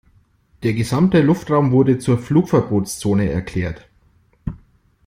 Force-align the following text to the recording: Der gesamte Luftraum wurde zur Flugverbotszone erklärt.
Der 0.63 0.73
gesamte 0.73 1.21
Luftraum 1.21 1.71
wurde 1.71 1.99
zur 1.99 2.17
Flugverbotszone 2.17 3.29
erklärt. 3.29 3.87